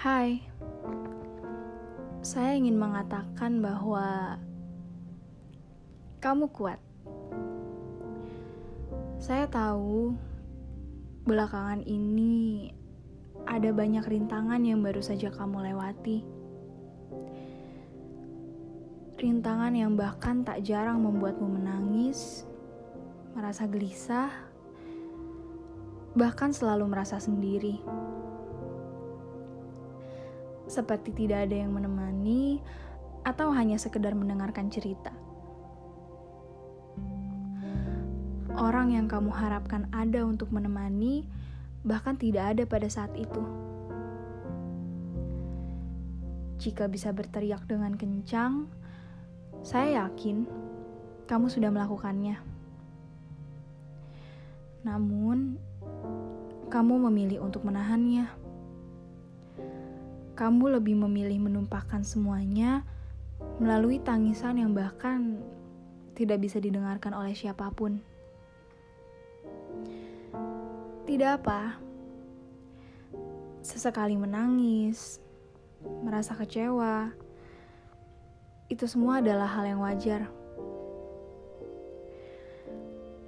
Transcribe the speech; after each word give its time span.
Hai, 0.00 0.40
saya 2.24 2.56
ingin 2.56 2.80
mengatakan 2.80 3.60
bahwa 3.60 4.40
kamu 6.24 6.48
kuat. 6.56 6.80
Saya 9.20 9.44
tahu 9.44 10.16
belakangan 11.28 11.84
ini 11.84 12.72
ada 13.44 13.76
banyak 13.76 14.00
rintangan 14.08 14.64
yang 14.64 14.80
baru 14.80 15.04
saja 15.04 15.28
kamu 15.28 15.68
lewati. 15.68 16.24
Rintangan 19.20 19.76
yang 19.76 20.00
bahkan 20.00 20.48
tak 20.48 20.64
jarang 20.64 21.04
membuatmu 21.04 21.60
menangis, 21.60 22.48
merasa 23.36 23.68
gelisah, 23.68 24.32
bahkan 26.16 26.56
selalu 26.56 26.88
merasa 26.88 27.20
sendiri 27.20 27.76
seperti 30.70 31.10
tidak 31.10 31.50
ada 31.50 31.66
yang 31.66 31.74
menemani 31.74 32.62
atau 33.26 33.50
hanya 33.50 33.74
sekedar 33.74 34.14
mendengarkan 34.14 34.70
cerita. 34.70 35.10
Orang 38.54 38.94
yang 38.94 39.10
kamu 39.10 39.34
harapkan 39.34 39.90
ada 39.90 40.22
untuk 40.22 40.54
menemani 40.54 41.26
bahkan 41.82 42.14
tidak 42.14 42.54
ada 42.54 42.62
pada 42.70 42.86
saat 42.86 43.10
itu. 43.18 43.42
Jika 46.60 46.86
bisa 46.86 47.10
berteriak 47.10 47.64
dengan 47.64 47.96
kencang, 47.96 48.68
saya 49.64 50.06
yakin 50.06 50.44
kamu 51.24 51.48
sudah 51.48 51.72
melakukannya. 51.72 52.36
Namun, 54.84 55.56
kamu 56.68 56.94
memilih 57.08 57.40
untuk 57.48 57.64
menahannya 57.64 58.28
kamu 60.34 60.80
lebih 60.80 60.96
memilih 60.96 61.42
menumpahkan 61.42 62.02
semuanya 62.06 62.84
melalui 63.60 64.00
tangisan 64.00 64.60
yang 64.60 64.72
bahkan 64.72 65.40
tidak 66.16 66.40
bisa 66.44 66.60
didengarkan 66.60 67.16
oleh 67.16 67.32
siapa 67.32 67.68
pun. 67.72 68.00
Tidak 71.08 71.30
apa, 71.42 71.80
sesekali 73.64 74.14
menangis, 74.14 75.18
merasa 76.04 76.36
kecewa, 76.36 77.10
itu 78.70 78.84
semua 78.86 79.18
adalah 79.18 79.50
hal 79.50 79.64
yang 79.66 79.80
wajar. 79.82 80.30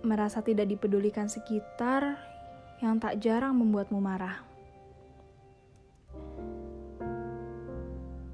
Merasa 0.06 0.38
tidak 0.42 0.70
dipedulikan 0.70 1.26
sekitar 1.26 2.18
yang 2.78 2.98
tak 3.02 3.18
jarang 3.18 3.58
membuatmu 3.58 3.98
marah. 3.98 4.51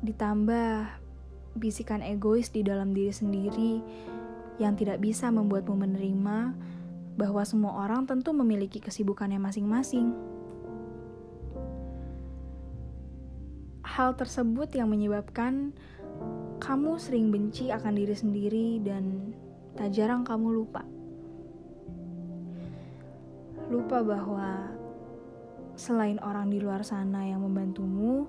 Ditambah 0.08 0.88
bisikan 1.52 2.00
egois 2.00 2.48
di 2.48 2.64
dalam 2.64 2.96
diri 2.96 3.12
sendiri 3.12 3.84
yang 4.56 4.72
tidak 4.72 5.04
bisa 5.04 5.28
membuatmu 5.28 5.84
menerima 5.84 6.38
bahwa 7.20 7.42
semua 7.44 7.84
orang 7.84 8.08
tentu 8.08 8.32
memiliki 8.32 8.80
kesibukannya 8.80 9.36
masing-masing. 9.36 10.16
Hal 13.84 14.16
tersebut 14.16 14.72
yang 14.72 14.88
menyebabkan 14.88 15.76
kamu 16.56 16.96
sering 16.96 17.28
benci 17.28 17.68
akan 17.68 17.92
diri 17.92 18.14
sendiri 18.16 18.68
dan 18.80 19.34
tak 19.76 19.92
jarang 19.92 20.24
kamu 20.24 20.62
lupa. 20.62 20.88
Lupa 23.68 24.00
bahwa 24.00 24.72
selain 25.76 26.16
orang 26.24 26.48
di 26.48 26.58
luar 26.62 26.80
sana 26.80 27.26
yang 27.28 27.44
membantumu, 27.44 28.26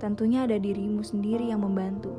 tentunya 0.00 0.48
ada 0.48 0.56
dirimu 0.56 1.04
sendiri 1.04 1.52
yang 1.52 1.60
membantu. 1.60 2.16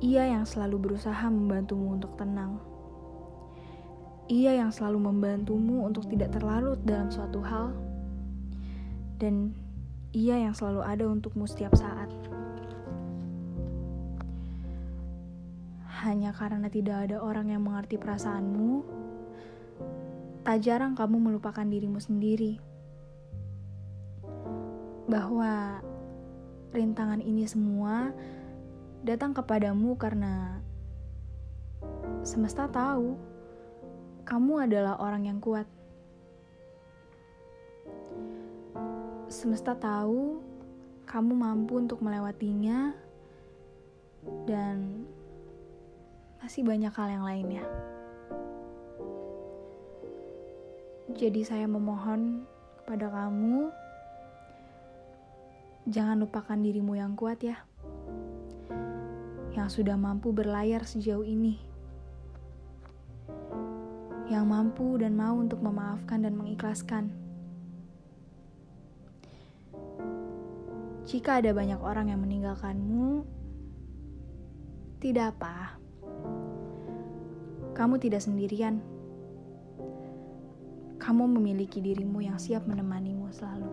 Ia 0.00 0.32
yang 0.32 0.48
selalu 0.48 0.76
berusaha 0.88 1.28
membantumu 1.28 2.00
untuk 2.00 2.16
tenang. 2.16 2.56
Ia 4.32 4.56
yang 4.56 4.72
selalu 4.72 5.12
membantumu 5.12 5.84
untuk 5.84 6.08
tidak 6.08 6.32
terlarut 6.32 6.80
dalam 6.82 7.12
suatu 7.12 7.44
hal. 7.44 7.76
Dan 9.20 9.52
ia 10.16 10.40
yang 10.40 10.56
selalu 10.56 10.80
ada 10.80 11.04
untukmu 11.04 11.44
setiap 11.44 11.76
saat. 11.76 12.08
Hanya 16.04 16.32
karena 16.32 16.72
tidak 16.72 17.08
ada 17.08 17.20
orang 17.20 17.52
yang 17.52 17.64
mengerti 17.64 17.96
perasaanmu, 18.00 18.84
tak 20.44 20.60
jarang 20.62 20.92
kamu 20.92 21.16
melupakan 21.18 21.64
dirimu 21.64 21.98
sendiri 21.98 22.65
bahwa 25.06 25.78
rintangan 26.74 27.22
ini 27.22 27.46
semua 27.46 28.10
datang 29.06 29.30
kepadamu 29.30 29.94
karena 29.94 30.58
semesta 32.26 32.66
tahu 32.66 33.14
kamu 34.26 34.66
adalah 34.66 34.98
orang 34.98 35.30
yang 35.30 35.38
kuat. 35.38 35.70
Semesta 39.30 39.78
tahu 39.78 40.42
kamu 41.06 41.32
mampu 41.38 41.78
untuk 41.78 42.02
melewatinya 42.02 42.90
dan 44.50 45.06
masih 46.42 46.66
banyak 46.66 46.90
hal 46.90 47.08
yang 47.10 47.22
lainnya. 47.22 47.64
Jadi 51.14 51.46
saya 51.46 51.70
memohon 51.70 52.42
kepada 52.82 53.06
kamu 53.06 53.70
Jangan 55.86 56.18
lupakan 56.18 56.58
dirimu 56.58 56.98
yang 56.98 57.14
kuat 57.14 57.46
ya. 57.46 57.62
Yang 59.54 59.68
sudah 59.78 59.94
mampu 59.94 60.34
berlayar 60.34 60.82
sejauh 60.82 61.22
ini. 61.22 61.62
Yang 64.26 64.44
mampu 64.50 64.98
dan 64.98 65.14
mau 65.14 65.38
untuk 65.38 65.62
memaafkan 65.62 66.26
dan 66.26 66.34
mengikhlaskan. 66.34 67.14
Jika 71.06 71.38
ada 71.38 71.54
banyak 71.54 71.78
orang 71.78 72.10
yang 72.10 72.18
meninggalkanmu, 72.18 73.22
tidak 74.98 75.38
apa. 75.38 75.78
Kamu 77.78 78.02
tidak 78.02 78.26
sendirian. 78.26 78.82
Kamu 80.98 81.30
memiliki 81.30 81.78
dirimu 81.78 82.26
yang 82.26 82.42
siap 82.42 82.66
menemanimu 82.66 83.30
selalu. 83.30 83.70